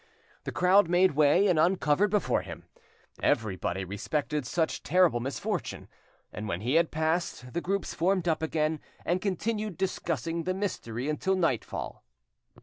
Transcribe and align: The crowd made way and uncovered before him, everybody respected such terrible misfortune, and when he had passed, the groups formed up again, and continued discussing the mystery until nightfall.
The 0.45 0.51
crowd 0.51 0.89
made 0.89 1.11
way 1.11 1.45
and 1.45 1.59
uncovered 1.59 2.09
before 2.09 2.41
him, 2.41 2.63
everybody 3.21 3.85
respected 3.85 4.47
such 4.47 4.81
terrible 4.81 5.19
misfortune, 5.19 5.87
and 6.33 6.47
when 6.47 6.61
he 6.61 6.73
had 6.73 6.89
passed, 6.89 7.53
the 7.53 7.61
groups 7.61 7.93
formed 7.93 8.27
up 8.27 8.41
again, 8.41 8.79
and 9.05 9.21
continued 9.21 9.77
discussing 9.77 10.45
the 10.45 10.55
mystery 10.55 11.07
until 11.07 11.35
nightfall. 11.35 12.03